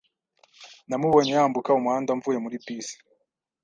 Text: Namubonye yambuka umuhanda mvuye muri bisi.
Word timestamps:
Namubonye 0.89 1.31
yambuka 1.37 1.77
umuhanda 1.79 2.11
mvuye 2.17 2.37
muri 2.43 2.57
bisi. 2.63 2.95